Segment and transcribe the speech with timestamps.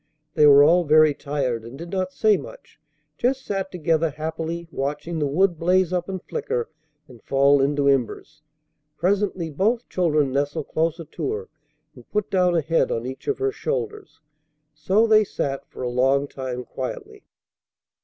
[0.33, 2.79] They were all very tired and did not say much,
[3.19, 6.71] just sat together happily, watching the wood blaze up and flicker
[7.07, 8.41] and fall into embers.
[8.97, 11.49] Presently both children nestled closer to her,
[11.93, 14.19] and put down a head on each of her shoulders.
[14.73, 17.23] So they sat for a long time quietly.